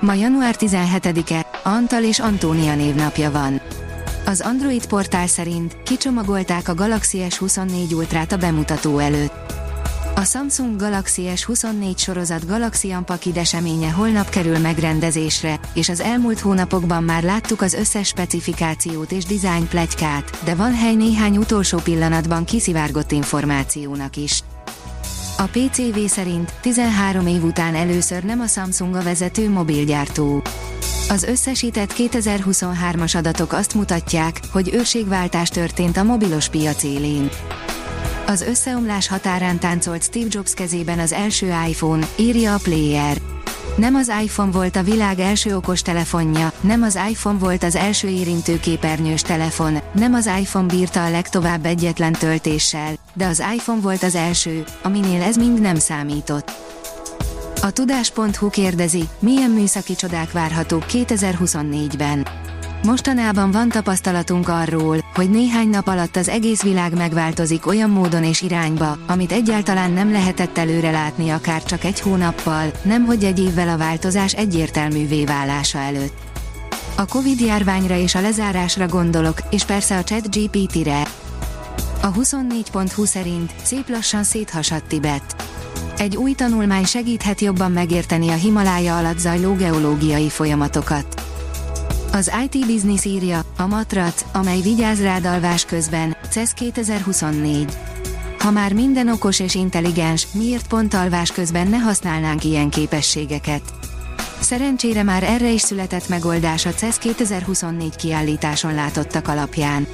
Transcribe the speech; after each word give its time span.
Ma 0.00 0.14
január 0.14 0.56
17-e, 0.58 1.46
Antal 1.62 2.02
és 2.02 2.18
Antónia 2.18 2.74
névnapja 2.74 3.30
van. 3.30 3.60
Az 4.26 4.40
Android 4.40 4.86
portál 4.86 5.26
szerint 5.26 5.82
kicsomagolták 5.82 6.68
a 6.68 6.74
Galaxy 6.74 7.18
S24 7.28 7.94
Ultrát 7.94 8.32
a 8.32 8.36
bemutató 8.36 8.98
előtt. 8.98 9.32
A 10.16 10.24
Samsung 10.24 10.76
Galaxy 10.76 11.22
S24 11.34 11.96
sorozat 11.96 12.46
Galaxy 12.46 12.94
Unpacked 12.94 13.36
eseménye 13.36 13.90
holnap 13.90 14.28
kerül 14.28 14.58
megrendezésre, 14.58 15.60
és 15.74 15.88
az 15.88 16.00
elmúlt 16.00 16.40
hónapokban 16.40 17.02
már 17.02 17.22
láttuk 17.22 17.60
az 17.60 17.74
összes 17.74 18.08
specifikációt 18.08 19.12
és 19.12 19.24
design 19.24 19.68
de 20.44 20.54
van 20.54 20.74
hely 20.74 20.94
néhány 20.94 21.36
utolsó 21.36 21.78
pillanatban 21.78 22.44
kiszivárgott 22.44 23.12
információnak 23.12 24.16
is. 24.16 24.42
A 25.36 25.42
PCV 25.42 25.98
szerint 26.06 26.52
13 26.60 27.26
év 27.26 27.44
után 27.44 27.74
először 27.74 28.22
nem 28.22 28.40
a 28.40 28.46
Samsung 28.46 28.94
a 28.94 29.02
vezető 29.02 29.50
mobilgyártó. 29.50 30.42
Az 31.08 31.22
összesített 31.22 31.94
2023-as 31.96 33.16
adatok 33.16 33.52
azt 33.52 33.74
mutatják, 33.74 34.40
hogy 34.52 34.70
őrségváltás 34.74 35.48
történt 35.48 35.96
a 35.96 36.02
mobilos 36.02 36.48
piac 36.48 36.82
élén. 36.82 37.28
Az 38.26 38.42
összeomlás 38.42 39.08
határán 39.08 39.58
táncolt 39.58 40.02
Steve 40.02 40.26
Jobs 40.28 40.54
kezében 40.54 40.98
az 40.98 41.12
első 41.12 41.46
iPhone, 41.68 42.06
írja 42.16 42.54
a 42.54 42.58
Player. 42.62 43.16
Nem 43.76 43.94
az 43.94 44.12
iPhone 44.22 44.50
volt 44.50 44.76
a 44.76 44.82
világ 44.82 45.18
első 45.18 45.56
okos 45.56 45.82
telefonja, 45.82 46.52
nem 46.60 46.82
az 46.82 46.98
iPhone 47.10 47.38
volt 47.38 47.62
az 47.62 47.76
első 47.76 48.08
érintőképernyős 48.08 49.22
telefon, 49.22 49.78
nem 49.92 50.14
az 50.14 50.30
iPhone 50.40 50.66
bírta 50.66 51.04
a 51.04 51.10
legtovább 51.10 51.64
egyetlen 51.64 52.12
töltéssel, 52.12 53.03
de 53.14 53.26
az 53.26 53.42
iPhone 53.54 53.80
volt 53.80 54.02
az 54.02 54.14
első, 54.14 54.64
aminél 54.82 55.22
ez 55.22 55.36
mind 55.36 55.60
nem 55.60 55.76
számított. 55.76 56.50
A 57.62 57.70
tudás.hu 57.70 58.50
kérdezi, 58.50 59.08
milyen 59.18 59.50
műszaki 59.50 59.94
csodák 59.94 60.32
várhatók 60.32 60.84
2024-ben. 60.88 62.26
Mostanában 62.84 63.50
van 63.50 63.68
tapasztalatunk 63.68 64.48
arról, 64.48 64.98
hogy 65.14 65.30
néhány 65.30 65.68
nap 65.68 65.86
alatt 65.86 66.16
az 66.16 66.28
egész 66.28 66.62
világ 66.62 66.96
megváltozik 66.96 67.66
olyan 67.66 67.90
módon 67.90 68.24
és 68.24 68.42
irányba, 68.42 68.98
amit 69.06 69.32
egyáltalán 69.32 69.90
nem 69.90 70.12
lehetett 70.12 70.58
előre 70.58 70.90
látni 70.90 71.30
akár 71.30 71.62
csak 71.62 71.84
egy 71.84 72.00
hónappal, 72.00 72.70
nemhogy 72.82 73.24
egy 73.24 73.40
évvel 73.40 73.68
a 73.68 73.76
változás 73.76 74.32
egyértelművé 74.32 75.24
válása 75.24 75.78
előtt. 75.78 76.16
A 76.96 77.06
Covid 77.06 77.40
járványra 77.40 77.96
és 77.96 78.14
a 78.14 78.20
lezárásra 78.20 78.86
gondolok, 78.86 79.38
és 79.50 79.64
persze 79.64 79.96
a 79.96 80.02
chat 80.02 80.36
GPT-re. 80.36 81.02
A 82.04 82.12
24.20 82.12 83.06
szerint 83.06 83.54
szép 83.62 83.88
lassan 83.88 84.24
széthasadt 84.24 84.84
Tibet. 84.84 85.36
Egy 85.96 86.16
új 86.16 86.32
tanulmány 86.32 86.84
segíthet 86.84 87.40
jobban 87.40 87.72
megérteni 87.72 88.28
a 88.28 88.34
Himalája 88.34 88.96
alatt 88.96 89.18
zajló 89.18 89.54
geológiai 89.54 90.28
folyamatokat. 90.28 91.22
Az 92.12 92.32
IT 92.44 92.66
Business 92.66 93.04
írja, 93.04 93.40
a 93.56 93.66
matrac, 93.66 94.24
amely 94.32 94.60
vigyáz 94.60 95.02
rád 95.02 95.24
alvás 95.24 95.64
közben, 95.64 96.16
CES 96.30 96.52
2024. 96.54 97.72
Ha 98.38 98.50
már 98.50 98.72
minden 98.72 99.08
okos 99.08 99.40
és 99.40 99.54
intelligens, 99.54 100.26
miért 100.32 100.68
pont 100.68 100.94
alvás 100.94 101.32
közben 101.32 101.68
ne 101.68 101.78
használnánk 101.78 102.44
ilyen 102.44 102.70
képességeket? 102.70 103.62
Szerencsére 104.40 105.02
már 105.02 105.22
erre 105.22 105.50
is 105.50 105.60
született 105.60 106.08
megoldás 106.08 106.66
a 106.66 106.70
CES 106.70 106.98
2024 106.98 107.96
kiállításon 107.96 108.74
látottak 108.74 109.28
alapján. 109.28 109.86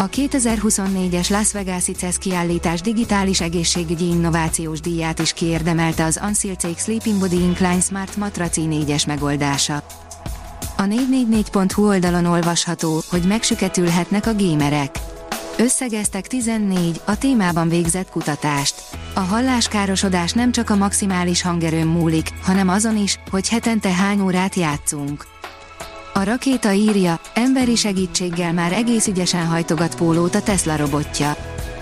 A 0.00 0.08
2024-es 0.08 1.30
Las 1.30 1.52
Vegas-i 1.52 1.94
kiállítás 2.18 2.80
digitális 2.80 3.40
egészségügyi 3.40 4.04
innovációs 4.04 4.80
díját 4.80 5.18
is 5.18 5.32
kiérdemelte 5.32 6.04
az 6.04 6.16
Ansil 6.16 6.54
cég 6.54 6.78
Sleeping 6.78 7.18
Body 7.18 7.42
Incline 7.42 7.80
Smart 7.80 8.16
Matraci 8.16 8.68
4-es 8.70 9.06
megoldása. 9.06 9.82
A 10.76 10.82
444.hu 10.82 11.86
oldalon 11.86 12.24
olvasható, 12.24 13.02
hogy 13.10 13.22
megsüketülhetnek 13.22 14.26
a 14.26 14.32
gémerek. 14.32 14.98
Összegeztek 15.56 16.26
14 16.26 17.00
a 17.04 17.18
témában 17.18 17.68
végzett 17.68 18.10
kutatást. 18.10 18.82
A 19.14 19.20
halláskárosodás 19.20 20.32
nem 20.32 20.52
csak 20.52 20.70
a 20.70 20.76
maximális 20.76 21.42
hangerőn 21.42 21.86
múlik, 21.86 22.30
hanem 22.42 22.68
azon 22.68 22.96
is, 22.96 23.18
hogy 23.30 23.48
hetente 23.48 23.92
hány 23.92 24.20
órát 24.20 24.54
játszunk. 24.54 25.26
A 26.18 26.24
rakéta 26.24 26.72
írja, 26.72 27.20
emberi 27.34 27.74
segítséggel 27.76 28.52
már 28.52 28.72
egész 28.72 29.06
ügyesen 29.06 29.46
hajtogat 29.46 29.96
pólót 29.96 30.34
a 30.34 30.42
Tesla 30.42 30.76
robotja. 30.76 31.36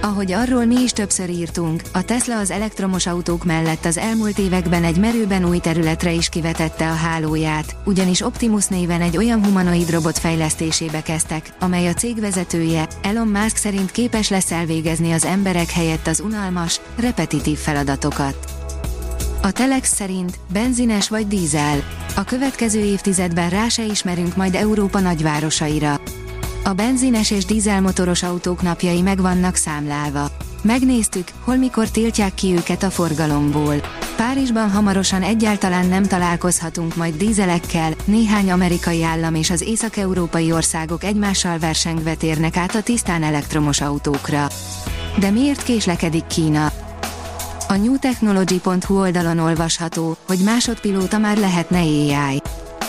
Ahogy 0.00 0.32
arról 0.32 0.64
mi 0.64 0.80
is 0.80 0.90
többször 0.90 1.30
írtunk, 1.30 1.82
a 1.92 2.04
Tesla 2.04 2.38
az 2.38 2.50
elektromos 2.50 3.06
autók 3.06 3.44
mellett 3.44 3.84
az 3.84 3.98
elmúlt 3.98 4.38
években 4.38 4.84
egy 4.84 4.98
merőben 4.98 5.44
új 5.44 5.58
területre 5.58 6.12
is 6.12 6.28
kivetette 6.28 6.90
a 6.90 6.94
hálóját, 6.94 7.76
ugyanis 7.84 8.20
Optimus 8.20 8.66
néven 8.66 9.00
egy 9.00 9.16
olyan 9.16 9.44
humanoid 9.44 9.90
robot 9.90 10.18
fejlesztésébe 10.18 11.02
kezdtek, 11.02 11.52
amely 11.60 11.88
a 11.88 11.94
cég 11.94 12.20
vezetője, 12.20 12.88
Elon 13.02 13.28
Musk 13.28 13.56
szerint 13.56 13.90
képes 13.90 14.28
lesz 14.28 14.52
elvégezni 14.52 15.12
az 15.12 15.24
emberek 15.24 15.70
helyett 15.70 16.06
az 16.06 16.20
unalmas, 16.20 16.80
repetitív 16.96 17.58
feladatokat. 17.58 18.57
A 19.42 19.50
Telex 19.50 19.94
szerint 19.94 20.38
benzines 20.52 21.08
vagy 21.08 21.28
dízel. 21.28 21.82
A 22.16 22.24
következő 22.24 22.80
évtizedben 22.80 23.50
rá 23.50 23.68
se 23.68 23.84
ismerünk 23.84 24.36
majd 24.36 24.54
Európa 24.54 25.00
nagyvárosaira 25.00 26.00
a 26.68 26.72
benzines 26.72 27.30
és 27.30 27.44
dízelmotoros 27.44 28.22
autók 28.22 28.62
napjai 28.62 29.00
meg 29.00 29.20
vannak 29.20 29.54
számlálva. 29.54 30.30
Megnéztük, 30.62 31.28
hol 31.44 31.56
mikor 31.56 31.88
tiltják 31.88 32.34
ki 32.34 32.52
őket 32.52 32.82
a 32.82 32.90
forgalomból. 32.90 33.74
Párizsban 34.16 34.70
hamarosan 34.70 35.22
egyáltalán 35.22 35.86
nem 35.86 36.02
találkozhatunk 36.02 36.96
majd 36.96 37.14
dízelekkel, 37.16 37.92
néhány 38.04 38.50
amerikai 38.50 39.04
állam 39.04 39.34
és 39.34 39.50
az 39.50 39.62
észak-európai 39.62 40.52
országok 40.52 41.04
egymással 41.04 41.58
versengve 41.58 42.14
térnek 42.14 42.56
át 42.56 42.74
a 42.74 42.82
tisztán 42.82 43.22
elektromos 43.22 43.80
autókra. 43.80 44.46
De 45.18 45.30
miért 45.30 45.62
késlekedik 45.62 46.26
Kína? 46.26 46.72
A 47.70 47.76
newtechnology.hu 47.76 48.98
oldalon 48.98 49.38
olvasható, 49.38 50.16
hogy 50.26 50.38
másodpilóta 50.38 51.18
már 51.18 51.36
lehetne 51.36 51.78
AI. 51.78 52.42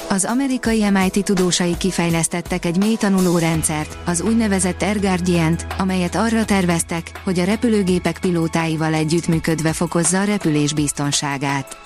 Az 0.09 0.25
amerikai 0.25 0.89
MIT 0.89 1.23
tudósai 1.23 1.77
kifejlesztettek 1.77 2.65
egy 2.65 2.77
mély 2.77 2.95
tanuló 2.95 3.37
rendszert, 3.37 3.97
az 4.05 4.21
úgynevezett 4.21 4.83
Ergardient, 4.83 5.65
amelyet 5.77 6.15
arra 6.15 6.45
terveztek, 6.45 7.21
hogy 7.23 7.39
a 7.39 7.43
repülőgépek 7.43 8.19
pilótáival 8.19 8.93
együttműködve 8.93 9.73
fokozza 9.73 10.19
a 10.19 10.23
repülés 10.23 10.73
biztonságát. 10.73 11.77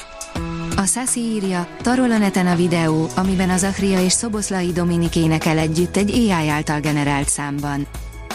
A 0.76 0.86
Sassi 0.86 1.20
írja, 1.20 1.68
tarol 1.82 2.12
a 2.12 2.18
neten 2.18 2.48
a 2.48 2.56
videó, 2.56 3.08
amiben 3.16 3.50
az 3.50 3.64
Achria 3.64 4.04
és 4.04 4.12
Szoboszlai 4.12 4.72
Dominik 4.72 5.16
énekel 5.16 5.58
együtt 5.58 5.98
egy 5.98 6.12
AI 6.12 6.50
által 6.50 6.80
generált 6.80 7.30
számban. 7.30 7.88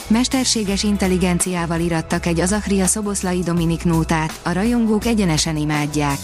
Mesterséges 0.08 0.82
intelligenciával 0.82 1.80
irattak 1.80 2.26
egy 2.26 2.40
az 2.40 2.52
Achria 2.52 2.86
Szoboszlai 2.86 3.40
Dominik 3.40 3.84
nótát, 3.84 4.40
a 4.42 4.52
rajongók 4.52 5.04
egyenesen 5.06 5.56
imádják. 5.56 6.18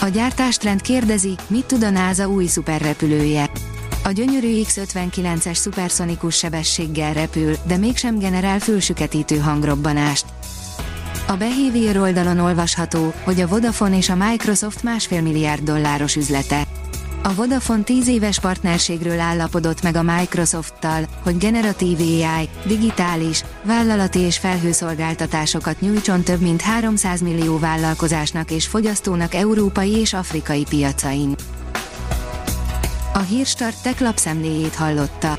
A 0.00 0.08
gyártástrend 0.08 0.80
kérdezi, 0.80 1.34
mit 1.46 1.64
tud 1.64 1.82
a 1.82 1.90
NASA 1.90 2.28
új 2.28 2.46
szuperrepülője. 2.46 3.50
A 4.04 4.10
gyönyörű 4.10 4.62
X-59-es 4.62 5.54
szuperszonikus 5.54 6.36
sebességgel 6.36 7.12
repül, 7.12 7.56
de 7.66 7.76
mégsem 7.76 8.18
generál 8.18 8.58
fölsüketítő 8.58 9.38
hangrobbanást. 9.38 10.24
A 11.26 11.36
Behavior 11.36 11.96
oldalon 11.96 12.38
olvasható, 12.38 13.12
hogy 13.22 13.40
a 13.40 13.46
Vodafone 13.46 13.96
és 13.96 14.08
a 14.08 14.14
Microsoft 14.14 14.82
másfél 14.82 15.22
milliárd 15.22 15.62
dolláros 15.62 16.16
üzlete. 16.16 16.62
A 17.26 17.34
Vodafone 17.34 17.82
10 17.82 18.08
éves 18.08 18.40
partnerségről 18.40 19.20
állapodott 19.20 19.82
meg 19.82 19.96
a 19.96 20.02
Microsofttal, 20.02 21.04
hogy 21.22 21.38
generatív 21.38 21.98
AI, 22.00 22.48
digitális, 22.66 23.44
vállalati 23.62 24.18
és 24.18 24.38
felhőszolgáltatásokat 24.38 25.80
nyújtson 25.80 26.22
több 26.22 26.40
mint 26.40 26.60
300 26.60 27.20
millió 27.20 27.58
vállalkozásnak 27.58 28.50
és 28.50 28.66
fogyasztónak 28.66 29.34
európai 29.34 29.90
és 29.90 30.12
afrikai 30.12 30.64
piacain. 30.68 31.34
A 33.12 33.18
Hírstart 33.18 33.82
tech 33.82 34.02
lapszemléjét 34.02 34.74
hallotta. 34.74 35.38